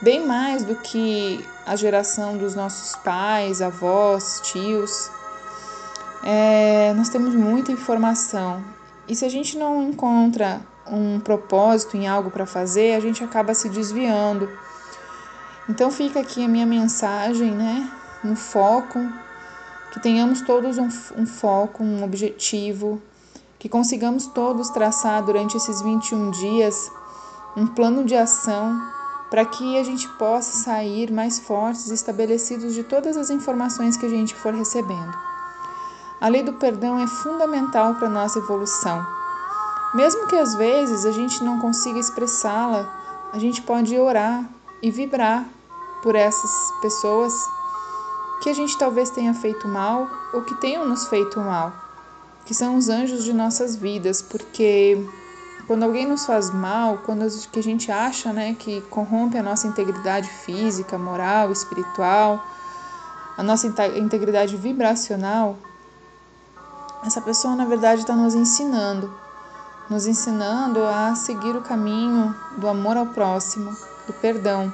bem 0.00 0.26
mais 0.26 0.64
do 0.64 0.76
que 0.76 1.46
a 1.66 1.76
geração 1.76 2.38
dos 2.38 2.54
nossos 2.54 2.96
pais, 2.96 3.60
avós, 3.60 4.40
tios. 4.44 5.10
É, 6.24 6.94
nós 6.94 7.08
temos 7.08 7.34
muita 7.34 7.70
informação 7.70 8.64
e 9.06 9.14
se 9.14 9.24
a 9.24 9.28
gente 9.28 9.58
não 9.58 9.82
encontra 9.82 10.60
um 10.86 11.20
propósito 11.20 11.96
em 11.96 12.06
algo 12.06 12.30
para 12.30 12.46
fazer, 12.46 12.94
a 12.94 13.00
gente 13.00 13.22
acaba 13.22 13.54
se 13.54 13.68
desviando. 13.68 14.48
Então 15.68 15.90
fica 15.90 16.20
aqui 16.20 16.44
a 16.44 16.48
minha 16.48 16.66
mensagem, 16.66 17.50
né? 17.50 17.90
No 18.22 18.36
foco, 18.36 19.00
que 19.92 20.00
tenhamos 20.00 20.40
todos 20.42 20.78
um, 20.78 20.88
um 21.16 21.26
foco, 21.26 21.82
um 21.82 22.02
objetivo, 22.02 23.00
que 23.58 23.68
consigamos 23.68 24.26
todos 24.26 24.68
traçar 24.70 25.22
durante 25.22 25.56
esses 25.56 25.80
21 25.80 26.30
dias 26.30 26.90
um 27.56 27.66
plano 27.66 28.04
de 28.04 28.14
ação 28.14 28.78
para 29.30 29.44
que 29.44 29.78
a 29.78 29.82
gente 29.82 30.06
possa 30.10 30.64
sair 30.64 31.10
mais 31.10 31.38
fortes 31.38 31.90
estabelecidos 31.90 32.74
de 32.74 32.84
todas 32.84 33.16
as 33.16 33.30
informações 33.30 33.96
que 33.96 34.06
a 34.06 34.08
gente 34.08 34.34
for 34.34 34.54
recebendo. 34.54 35.16
A 36.20 36.28
lei 36.28 36.42
do 36.42 36.52
perdão 36.52 36.98
é 37.00 37.06
fundamental 37.06 37.94
para 37.94 38.06
a 38.06 38.10
nossa 38.10 38.38
evolução. 38.38 39.23
Mesmo 39.94 40.26
que 40.26 40.34
às 40.34 40.56
vezes 40.56 41.06
a 41.06 41.12
gente 41.12 41.42
não 41.44 41.60
consiga 41.60 42.00
expressá-la, 42.00 42.92
a 43.32 43.38
gente 43.38 43.62
pode 43.62 43.96
orar 43.96 44.44
e 44.82 44.90
vibrar 44.90 45.46
por 46.02 46.16
essas 46.16 46.50
pessoas 46.82 47.32
que 48.42 48.50
a 48.50 48.52
gente 48.52 48.76
talvez 48.76 49.08
tenha 49.10 49.32
feito 49.32 49.68
mal 49.68 50.08
ou 50.32 50.42
que 50.42 50.54
tenham 50.56 50.84
nos 50.86 51.06
feito 51.06 51.38
mal, 51.40 51.72
que 52.44 52.52
são 52.52 52.76
os 52.76 52.88
anjos 52.88 53.22
de 53.22 53.32
nossas 53.32 53.76
vidas, 53.76 54.20
porque 54.20 54.98
quando 55.68 55.84
alguém 55.84 56.06
nos 56.06 56.26
faz 56.26 56.50
mal, 56.50 56.98
quando 57.06 57.22
a 57.22 57.60
gente 57.60 57.92
acha 57.92 58.32
né, 58.32 58.54
que 58.58 58.80
corrompe 58.90 59.38
a 59.38 59.42
nossa 59.44 59.68
integridade 59.68 60.28
física, 60.28 60.98
moral, 60.98 61.52
espiritual, 61.52 62.44
a 63.38 63.42
nossa 63.44 63.68
integridade 63.96 64.56
vibracional, 64.56 65.56
essa 67.06 67.20
pessoa 67.20 67.54
na 67.54 67.64
verdade 67.64 68.00
está 68.00 68.14
nos 68.16 68.34
ensinando 68.34 69.23
nos 69.88 70.06
ensinando 70.06 70.82
a 70.84 71.14
seguir 71.14 71.54
o 71.56 71.62
caminho 71.62 72.34
do 72.56 72.68
amor 72.68 72.96
ao 72.96 73.06
próximo, 73.06 73.76
do 74.06 74.12
perdão. 74.14 74.72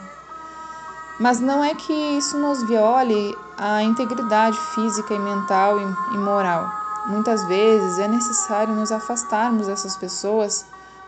Mas 1.19 1.41
não 1.41 1.63
é 1.63 1.75
que 1.75 1.93
isso 1.93 2.39
nos 2.39 2.63
viole 2.63 3.37
a 3.59 3.83
integridade 3.83 4.59
física 4.75 5.13
e 5.13 5.19
mental 5.19 5.79
e 5.79 6.19
moral. 6.19 6.73
Muitas 7.07 7.45
vezes 7.45 7.99
é 7.99 8.09
necessário 8.09 8.75
nos 8.75 8.93
afastarmos 8.93 9.67
dessas 9.67 9.97
pessoas 9.97 10.65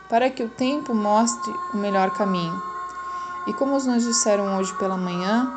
para 0.09 0.29
que 0.29 0.43
o 0.43 0.49
tempo 0.49 0.95
mostre 0.95 1.53
o 1.73 1.77
melhor 1.77 2.11
caminho. 2.11 2.63
E 3.47 3.53
como 3.55 3.73
nos 3.73 4.05
disseram 4.05 4.57
hoje 4.59 4.73
pela 4.75 4.97
manhã, 4.97 5.51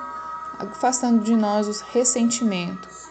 afastando 0.60 1.24
de 1.24 1.36
nós 1.36 1.68
os 1.68 1.82
ressentimentos. 1.82 3.10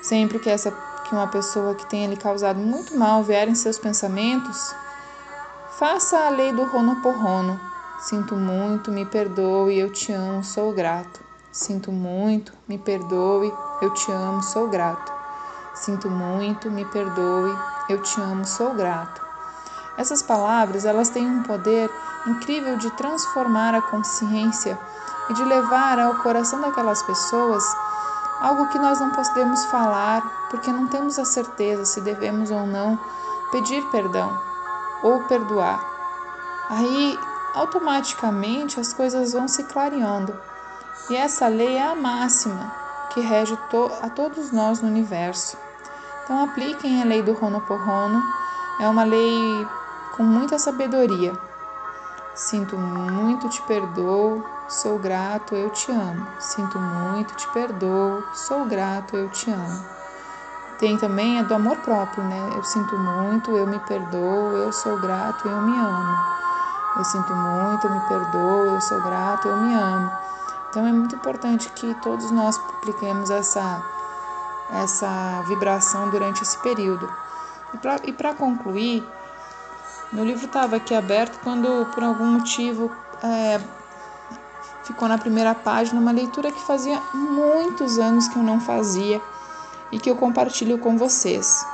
Sempre 0.00 0.38
que 0.38 0.48
essa 0.48 0.70
que 1.06 1.14
uma 1.14 1.28
pessoa 1.28 1.74
que 1.74 1.86
tenha 1.86 2.08
lhe 2.08 2.16
causado 2.16 2.58
muito 2.58 2.96
mal 2.96 3.22
vier 3.22 3.48
em 3.48 3.54
seus 3.54 3.78
pensamentos, 3.78 4.74
faça 5.78 6.18
a 6.18 6.28
lei 6.30 6.52
do 6.52 6.64
Ronoporrono. 6.64 7.60
Sinto 8.00 8.34
muito, 8.34 8.90
me 8.90 9.06
perdoe, 9.06 9.78
eu 9.78 9.90
te 9.90 10.12
amo, 10.12 10.42
sou 10.42 10.72
grato. 10.72 11.20
Sinto 11.52 11.90
muito, 11.92 12.52
me 12.68 12.76
perdoe, 12.76 13.52
eu 13.80 13.90
te 13.94 14.10
amo, 14.10 14.42
sou 14.42 14.68
grato. 14.68 15.12
Sinto 15.74 16.10
muito, 16.10 16.70
me 16.70 16.84
perdoe, 16.84 17.56
eu 17.88 18.02
te 18.02 18.20
amo, 18.20 18.44
sou 18.44 18.74
grato. 18.74 19.24
Essas 19.96 20.22
palavras, 20.22 20.84
elas 20.84 21.08
têm 21.08 21.26
um 21.26 21.42
poder 21.42 21.90
incrível 22.26 22.76
de 22.76 22.90
transformar 22.92 23.74
a 23.74 23.82
consciência 23.82 24.78
e 25.30 25.34
de 25.34 25.44
levar 25.44 25.98
ao 25.98 26.16
coração 26.16 26.60
daquelas 26.60 27.02
pessoas 27.02 27.64
algo 28.40 28.68
que 28.68 28.78
nós 28.78 29.00
não 29.00 29.10
podemos 29.10 29.64
falar 29.66 30.48
porque 30.50 30.70
não 30.70 30.86
temos 30.86 31.18
a 31.18 31.24
certeza 31.24 31.84
se 31.84 32.00
devemos 32.00 32.50
ou 32.50 32.66
não 32.66 32.98
pedir 33.50 33.82
perdão 33.90 34.38
ou 35.02 35.20
perdoar. 35.24 35.80
Aí, 36.68 37.18
automaticamente, 37.54 38.80
as 38.80 38.92
coisas 38.92 39.32
vão 39.32 39.46
se 39.46 39.64
clareando. 39.64 40.36
E 41.08 41.16
essa 41.16 41.46
lei 41.46 41.76
é 41.76 41.86
a 41.86 41.94
máxima 41.94 42.72
que 43.10 43.20
rege 43.20 43.56
to 43.70 43.90
a 44.02 44.10
todos 44.10 44.50
nós 44.50 44.80
no 44.80 44.88
universo. 44.88 45.56
Então, 46.24 46.42
apliquem 46.42 47.00
a 47.00 47.04
lei 47.04 47.22
do 47.22 47.32
Honoponopono. 47.32 48.22
É 48.80 48.88
uma 48.88 49.04
lei 49.04 49.66
com 50.16 50.24
muita 50.24 50.58
sabedoria. 50.58 51.32
Sinto 52.34 52.76
muito, 52.76 53.48
te 53.48 53.62
perdoo, 53.62 54.44
sou 54.68 54.98
grato, 54.98 55.54
eu 55.54 55.70
te 55.70 55.90
amo. 55.90 56.26
Sinto 56.38 56.78
muito, 56.78 57.34
te 57.34 57.48
perdoo, 57.48 58.22
sou 58.34 58.64
grato, 58.64 59.16
eu 59.16 59.28
te 59.30 59.50
amo. 59.50 59.84
Tem 60.78 60.96
também 60.98 61.38
a 61.40 61.42
do 61.42 61.54
amor 61.54 61.76
próprio, 61.78 62.22
né? 62.24 62.50
Eu 62.54 62.62
sinto 62.62 62.98
muito, 62.98 63.50
eu 63.50 63.66
me 63.66 63.78
perdoo, 63.80 64.56
eu 64.56 64.72
sou 64.72 64.98
grato, 65.00 65.48
eu 65.48 65.62
me 65.62 65.78
amo. 65.78 66.36
Eu 66.96 67.04
sinto 67.04 67.34
muito, 67.34 67.86
eu 67.86 67.94
me 67.94 68.00
perdoo, 68.08 68.66
eu 68.66 68.80
sou 68.80 69.00
grato, 69.02 69.48
eu 69.48 69.56
me 69.56 69.74
amo. 69.74 70.10
Então 70.68 70.86
é 70.86 70.92
muito 70.92 71.14
importante 71.14 71.70
que 71.70 71.94
todos 72.02 72.30
nós 72.30 72.58
publiquemos 72.58 73.30
essa, 73.30 73.82
essa 74.72 75.42
vibração 75.46 76.10
durante 76.10 76.42
esse 76.42 76.58
período. 76.58 77.10
E 78.04 78.12
para 78.12 78.34
concluir, 78.34 79.06
meu 80.12 80.24
livro 80.24 80.46
estava 80.46 80.76
aqui 80.76 80.94
aberto 80.94 81.38
quando, 81.42 81.86
por 81.92 82.02
algum 82.02 82.26
motivo, 82.26 82.90
é, 83.22 83.60
ficou 84.86 85.08
na 85.08 85.18
primeira 85.18 85.54
página 85.54 86.00
uma 86.00 86.12
leitura 86.12 86.52
que 86.52 86.60
fazia 86.64 87.00
muitos 87.12 87.98
anos 87.98 88.28
que 88.28 88.36
eu 88.36 88.42
não 88.42 88.60
fazia 88.60 89.20
e 89.90 89.98
que 89.98 90.08
eu 90.08 90.16
compartilho 90.16 90.78
com 90.78 90.96
vocês. 90.96 91.64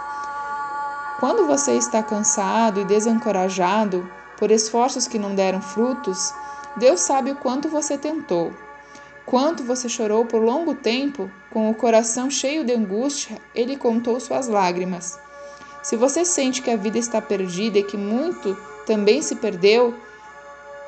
Quando 1.20 1.46
você 1.46 1.72
está 1.72 2.02
cansado 2.02 2.80
e 2.80 2.84
desencorajado 2.84 4.10
por 4.38 4.50
esforços 4.50 5.06
que 5.06 5.18
não 5.18 5.34
deram 5.34 5.60
frutos, 5.60 6.34
Deus 6.76 7.00
sabe 7.00 7.30
o 7.30 7.36
quanto 7.36 7.68
você 7.68 7.98
tentou, 7.98 8.52
quanto 9.26 9.62
você 9.62 9.88
chorou 9.88 10.24
por 10.24 10.42
longo 10.42 10.74
tempo, 10.74 11.30
com 11.50 11.70
o 11.70 11.74
coração 11.74 12.30
cheio 12.30 12.64
de 12.64 12.72
angústia, 12.72 13.38
Ele 13.54 13.76
contou 13.76 14.18
suas 14.18 14.48
lágrimas. 14.48 15.18
Se 15.82 15.96
você 15.96 16.24
sente 16.24 16.62
que 16.62 16.70
a 16.70 16.76
vida 16.76 16.98
está 16.98 17.20
perdida 17.20 17.78
e 17.78 17.84
que 17.84 17.96
muito 17.96 18.56
também 18.86 19.20
se 19.20 19.36
perdeu, 19.36 19.94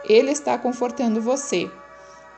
Ele 0.04 0.30
está 0.30 0.56
confortando 0.56 1.20
você. 1.20 1.70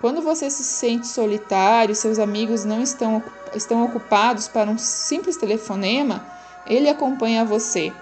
Quando 0.00 0.20
você 0.20 0.50
se 0.50 0.62
sente 0.62 1.06
solitário, 1.06 1.94
seus 1.94 2.18
amigos 2.18 2.64
não 2.64 2.82
estão, 2.82 3.22
estão 3.54 3.84
ocupados 3.84 4.46
para 4.46 4.70
um 4.70 4.76
simples 4.76 5.36
telefonema, 5.36 6.24
ele 6.66 6.88
acompanha 6.88 7.44
você. 7.44 7.92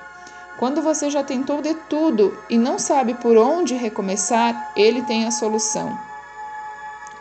Quando 0.59 0.83
você 0.83 1.11
já 1.11 1.23
tentou 1.23 1.61
de 1.61 1.75
tudo 1.89 2.37
e 2.49 2.59
não 2.59 2.79
sabe 2.79 3.15
por 3.15 3.37
onde 3.37 3.75
recomeçar, 3.75 4.73
ele 4.77 5.03
tem 5.03 5.25
a 5.25 5.31
solução. 5.31 5.97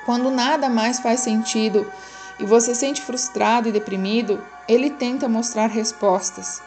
Quando 0.06 0.32
nada 0.32 0.70
mais 0.70 1.00
faz 1.00 1.22
sentido 1.22 1.90
e 2.40 2.46
você 2.46 2.74
sente 2.74 3.02
frustrado 3.02 3.70
e 3.70 3.72
deprimido, 3.72 4.44
ele 4.68 4.90
tenta 4.90 5.30
mostrar 5.30 5.68
respostas. 5.68 6.62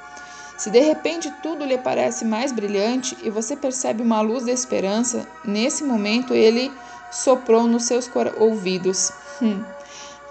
Se 0.56 0.70
de 0.70 0.80
repente 0.80 1.30
tudo 1.42 1.64
lhe 1.64 1.76
parece 1.76 2.25
mais 2.25 2.50
brilhante 2.50 3.16
e 3.22 3.28
você 3.28 3.54
percebe 3.54 4.02
uma 4.02 4.22
luz 4.22 4.44
de 4.44 4.50
esperança, 4.50 5.26
nesse 5.44 5.84
momento 5.84 6.32
ele 6.32 6.72
soprou 7.10 7.66
nos 7.66 7.84
seus 7.84 8.10
ouvidos. 8.36 9.12
Hum. 9.40 9.62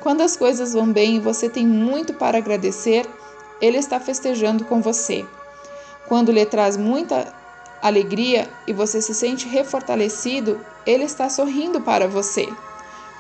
Quando 0.02 0.22
as 0.22 0.36
coisas 0.36 0.74
vão 0.74 0.92
bem 0.92 1.16
e 1.16 1.20
você 1.20 1.50
tem 1.50 1.66
muito 1.66 2.14
para 2.14 2.38
agradecer, 2.38 3.06
ele 3.62 3.78
está 3.78 4.00
festejando 4.00 4.66
com 4.66 4.82
você. 4.82 5.26
Quando 6.08 6.32
lhe 6.32 6.46
traz 6.46 6.78
muita 6.78 7.34
alegria 7.82 8.50
e 8.68 8.74
você 8.74 9.02
se 9.02 9.14
sente 9.14 9.48
refortalecido, 9.48 10.60
ele 10.86 11.04
está 11.04 11.30
sorrindo 11.30 11.82
para 11.82 12.08
você. 12.08 12.48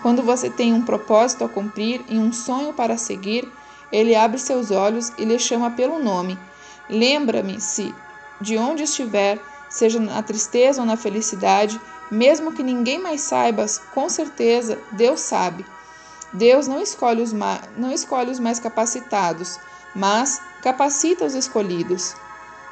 Quando 0.02 0.22
você 0.22 0.50
tem 0.50 0.74
um 0.74 0.84
propósito 0.84 1.44
a 1.44 1.50
cumprir 1.50 2.04
e 2.08 2.18
um 2.20 2.32
sonho 2.32 2.74
para 2.74 2.98
seguir, 2.98 3.52
ele 3.92 4.16
abre 4.16 4.38
seus 4.38 4.70
olhos 4.70 5.12
e 5.18 5.26
lhe 5.26 5.40
chama 5.40 5.72
pelo 5.72 5.98
nome. 5.98 6.38
Lembra-me 6.90 7.60
se, 7.60 7.94
de 8.40 8.58
onde 8.58 8.84
estiver, 8.84 9.40
seja 9.76 10.00
na 10.00 10.24
tristeza 10.24 10.80
ou 10.80 10.88
na 10.88 10.96
felicidade, 10.96 11.80
mesmo 12.10 12.54
que 12.54 12.64
ninguém 12.64 12.98
mais 12.98 13.20
saiba, 13.22 13.66
com 13.94 14.08
certeza 14.08 14.80
Deus 14.94 15.20
sabe. 15.20 15.66
Deus 16.32 16.66
não 16.66 16.82
escolhe 16.82 17.22
os, 17.22 17.34
não 17.34 17.92
escolhe 17.92 18.32
os 18.32 18.40
mais 18.40 18.58
capacitados, 18.58 19.60
mas 19.94 20.42
capacita 20.62 21.26
os 21.26 21.36
escolhidos. 21.36 22.16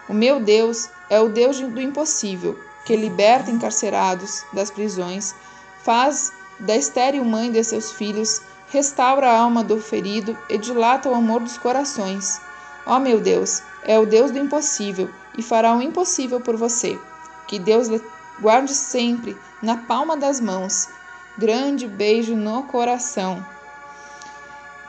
O 0.08 0.14
meu 0.14 0.40
Deus 0.40 0.90
é 1.10 1.20
o 1.20 1.28
Deus 1.28 1.60
do 1.60 1.82
impossível, 1.82 2.58
que 2.86 2.96
liberta 2.96 3.52
encarcerados 3.52 4.46
das 4.54 4.72
prisões, 4.72 5.36
faz 5.84 6.32
da 6.58 6.76
estéril 6.78 7.26
mãe 7.26 7.52
de 7.52 7.62
seus 7.66 7.92
filhos, 7.92 8.42
restaura 8.70 9.30
a 9.30 9.40
alma 9.40 9.62
do 9.62 9.78
ferido 9.80 10.38
e 10.50 10.58
dilata 10.58 11.10
o 11.10 11.16
amor 11.16 11.42
dos 11.42 11.58
corações. 11.58 12.40
Ó 12.86 12.98
meu 12.98 13.20
Deus, 13.20 13.62
é 13.84 14.00
o 14.00 14.06
Deus 14.06 14.32
do 14.32 14.40
impossível 14.40 15.10
e 15.38 15.42
fará 15.42 15.76
o 15.76 15.82
impossível 15.82 16.40
por 16.40 16.56
você. 16.56 17.00
Que 17.48 17.60
Deus 17.60 17.88
lhe 17.88 18.02
guarde 18.40 18.74
sempre 18.74 19.38
na 19.62 19.78
palma 19.78 20.18
das 20.18 20.40
mãos. 20.40 20.90
Grande 21.38 21.88
beijo 21.88 22.36
no 22.36 22.64
coração. 22.64 23.46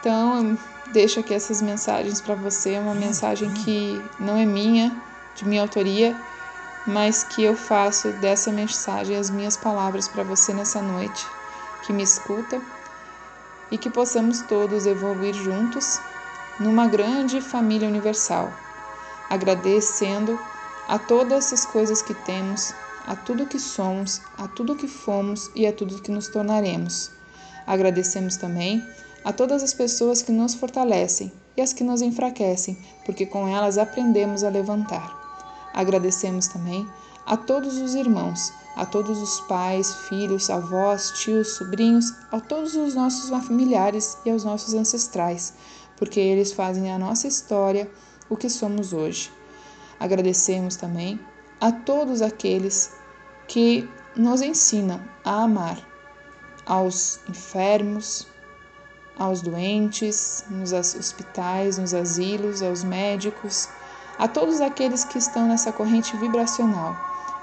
Então, 0.00 0.58
deixo 0.92 1.20
aqui 1.20 1.32
essas 1.32 1.62
mensagens 1.62 2.20
para 2.20 2.34
você, 2.34 2.78
uma 2.78 2.94
mensagem 2.94 3.50
que 3.52 4.02
não 4.20 4.36
é 4.36 4.44
minha, 4.44 4.94
de 5.34 5.46
minha 5.46 5.62
autoria, 5.62 6.14
mas 6.86 7.24
que 7.24 7.42
eu 7.42 7.56
faço 7.56 8.12
dessa 8.12 8.52
mensagem 8.52 9.16
as 9.16 9.30
minhas 9.30 9.56
palavras 9.56 10.06
para 10.06 10.22
você 10.22 10.52
nessa 10.52 10.82
noite, 10.82 11.26
que 11.86 11.92
me 11.92 12.02
escuta 12.02 12.60
e 13.70 13.78
que 13.78 13.88
possamos 13.88 14.42
todos 14.42 14.86
evoluir 14.86 15.34
juntos 15.34 15.98
numa 16.60 16.86
grande 16.86 17.40
família 17.40 17.88
universal, 17.88 18.52
agradecendo 19.34 20.38
a 20.88 20.98
todas 20.98 21.52
as 21.52 21.66
coisas 21.66 22.00
que 22.00 22.14
temos, 22.14 22.72
a 23.06 23.16
tudo 23.16 23.46
que 23.46 23.58
somos, 23.58 24.20
a 24.38 24.46
tudo 24.46 24.76
que 24.76 24.86
fomos 24.86 25.50
e 25.56 25.66
a 25.66 25.72
tudo 25.72 26.00
que 26.00 26.10
nos 26.10 26.28
tornaremos. 26.28 27.10
Agradecemos 27.66 28.36
também 28.36 28.82
a 29.24 29.32
todas 29.32 29.62
as 29.62 29.74
pessoas 29.74 30.22
que 30.22 30.30
nos 30.30 30.54
fortalecem 30.54 31.32
e 31.56 31.62
as 31.62 31.72
que 31.72 31.82
nos 31.82 32.00
enfraquecem, 32.00 32.78
porque 33.04 33.26
com 33.26 33.48
elas 33.48 33.76
aprendemos 33.76 34.44
a 34.44 34.50
levantar. 34.50 35.12
Agradecemos 35.74 36.46
também 36.46 36.86
a 37.26 37.36
todos 37.36 37.78
os 37.78 37.94
irmãos, 37.96 38.52
a 38.76 38.86
todos 38.86 39.18
os 39.18 39.40
pais, 39.42 39.92
filhos, 40.08 40.48
avós, 40.48 41.10
tios, 41.22 41.56
sobrinhos, 41.56 42.12
a 42.30 42.38
todos 42.38 42.76
os 42.76 42.94
nossos 42.94 43.30
familiares 43.30 44.16
e 44.24 44.30
aos 44.30 44.44
nossos 44.44 44.74
ancestrais, 44.74 45.54
porque 45.96 46.20
eles 46.20 46.52
fazem 46.52 46.92
a 46.92 46.98
nossa 46.98 47.26
história 47.26 47.90
o 48.28 48.36
que 48.36 48.48
somos 48.48 48.92
hoje. 48.92 49.32
Agradecemos 49.98 50.76
também 50.76 51.20
a 51.60 51.70
todos 51.70 52.20
aqueles 52.22 52.92
que 53.46 53.88
nos 54.16 54.42
ensinam 54.42 55.00
a 55.24 55.44
amar, 55.44 55.78
aos 56.66 57.20
enfermos, 57.28 58.26
aos 59.18 59.40
doentes, 59.40 60.44
nos 60.48 60.72
hospitais, 60.72 61.78
nos 61.78 61.94
asilos, 61.94 62.62
aos 62.62 62.82
médicos, 62.82 63.68
a 64.18 64.28
todos 64.28 64.60
aqueles 64.60 65.04
que 65.04 65.18
estão 65.18 65.46
nessa 65.46 65.72
corrente 65.72 66.16
vibracional, 66.16 66.96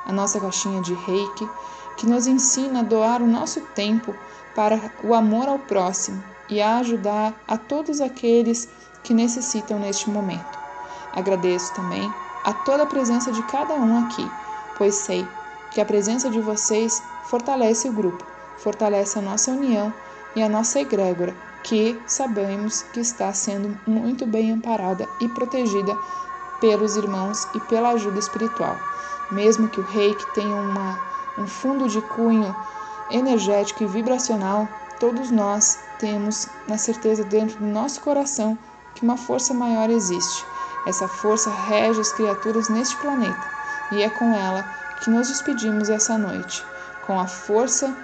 a 0.06 0.12
nossa 0.12 0.40
caixinha 0.40 0.82
de 0.82 0.94
reiki, 0.94 1.50
que 1.98 2.08
nos 2.08 2.28
ensina 2.28 2.80
a 2.80 2.84
doar 2.84 3.22
o 3.22 3.28
nosso 3.28 3.62
tempo 3.76 4.16
para 4.56 4.80
o 5.04 5.14
amor 5.14 5.48
ao 5.48 5.60
próximo 5.60 6.24
e 6.50 6.62
a 6.62 6.78
ajudar 6.78 7.34
a 7.48 7.58
todos 7.58 8.02
aqueles 8.02 8.68
que 9.04 9.14
necessitam 9.14 9.80
neste 9.80 10.10
momento. 10.10 10.61
Agradeço 11.14 11.74
também 11.74 12.12
a 12.44 12.54
toda 12.54 12.84
a 12.84 12.88
presença 12.88 13.32
de 13.32 13.44
cada 13.44 13.74
um 13.74 14.06
aqui, 14.06 14.30
pois 14.78 14.96
sei 14.96 15.28
que 15.72 15.82
a 15.82 15.86
presença 15.86 16.30
de 16.30 16.40
vocês 16.40 17.02
fortalece 17.26 17.88
o 17.88 17.94
grupo, 17.94 18.24
fortalece 18.58 19.20
a 19.20 19.22
nossa 19.22 19.52
união 19.52 19.94
e 20.36 20.42
a 20.42 20.50
nossa 20.50 20.80
egrégora 20.80 21.36
que 21.64 22.00
sabemos 22.08 22.82
que 22.94 23.00
está 23.00 23.32
sendo 23.34 23.78
muito 23.86 24.26
bem 24.26 24.52
amparada 24.52 25.08
e 25.20 25.28
protegida 25.30 25.96
pelos 26.60 26.96
irmãos 26.96 27.48
e 27.54 27.60
pela 27.62 27.90
ajuda 27.90 28.20
espiritual. 28.20 28.76
Mesmo 29.32 29.68
que 29.68 29.80
o 29.80 29.86
reiki 29.86 30.26
tenha 30.34 30.56
uma, 30.56 31.00
um 31.38 31.48
fundo 31.48 31.88
de 31.88 32.02
cunho 32.02 32.56
energético 33.10 33.84
e 33.84 33.88
vibracional, 33.88 34.68
todos 35.00 35.32
nós 35.32 35.80
temos 36.00 36.48
na 36.68 36.78
certeza 36.78 37.24
dentro 37.24 37.60
do 37.60 37.66
nosso 37.66 38.02
coração 38.02 38.58
que 38.96 39.04
uma 39.04 39.18
força 39.18 39.54
maior 39.54 39.90
existe. 39.90 40.46
Essa 40.86 41.08
força 41.08 41.50
rege 41.50 42.02
as 42.02 42.12
criaturas 42.12 42.70
neste 42.70 42.96
planeta 42.98 43.50
e 43.92 44.02
é 44.02 44.10
com 44.10 44.34
ela 44.34 44.64
que 45.04 45.10
nos 45.10 45.28
despedimos 45.28 45.90
essa 45.90 46.18
noite, 46.18 46.66
com 47.06 47.20
a 47.20 47.28
força 47.28 47.96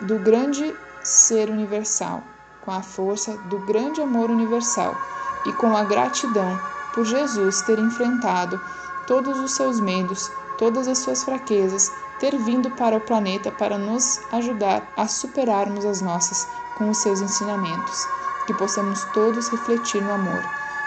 do 0.00 0.18
grande 0.18 0.74
ser 1.02 1.50
universal 1.50 2.22
com 2.64 2.72
a 2.72 2.82
força 2.82 3.36
do 3.48 3.58
grande 3.60 4.00
amor 4.00 4.30
universal 4.30 4.96
e 5.44 5.52
com 5.52 5.76
a 5.76 5.84
gratidão 5.84 6.58
por 6.94 7.04
Jesus 7.04 7.60
ter 7.62 7.78
enfrentado 7.78 8.60
todos 9.06 9.38
os 9.38 9.52
seus 9.52 9.78
medos, 9.80 10.30
todas 10.56 10.88
as 10.88 10.98
suas 10.98 11.22
fraquezas, 11.22 11.92
ter 12.18 12.36
vindo 12.38 12.70
para 12.70 12.96
o 12.96 13.00
planeta 13.00 13.50
para 13.50 13.76
nos 13.76 14.20
ajudar 14.32 14.90
a 14.96 15.06
superarmos 15.06 15.84
as 15.84 16.00
nossas 16.00 16.46
com 16.78 16.88
os 16.88 16.98
seus 16.98 17.20
ensinamentos. 17.20 18.06
Que 18.46 18.54
possamos 18.54 19.04
todos 19.12 19.48
refletir 19.48 20.02
no 20.02 20.12
amor, 20.12 20.42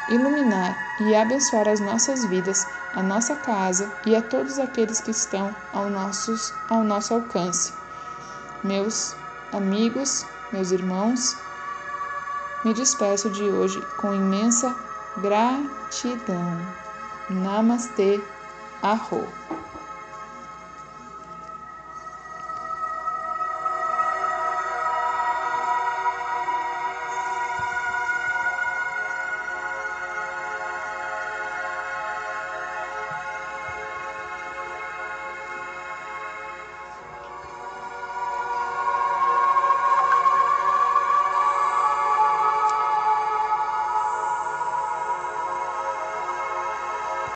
iluminar 0.09 0.77
e 0.99 1.15
abençoar 1.15 1.67
as 1.67 1.79
nossas 1.79 2.25
vidas, 2.25 2.65
a 2.93 3.03
nossa 3.03 3.35
casa 3.35 3.91
e 4.05 4.15
a 4.15 4.21
todos 4.21 4.59
aqueles 4.59 5.01
que 5.01 5.11
estão 5.11 5.55
ao, 5.73 5.89
nossos, 5.89 6.53
ao 6.69 6.83
nosso 6.83 7.13
alcance. 7.13 7.73
Meus 8.63 9.15
amigos, 9.53 10.25
meus 10.51 10.71
irmãos, 10.71 11.35
me 12.63 12.73
despeço 12.73 13.29
de 13.29 13.43
hoje 13.43 13.81
com 13.97 14.13
imensa 14.13 14.75
gratidão. 15.17 16.57
Namastê, 17.29 18.21
Arro. 18.81 19.27